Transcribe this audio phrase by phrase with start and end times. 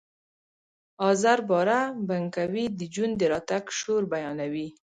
[1.09, 4.67] آزر باره بنکوی د جون د راتګ شور بیانوي